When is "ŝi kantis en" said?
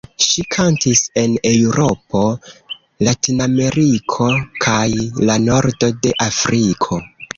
0.25-1.33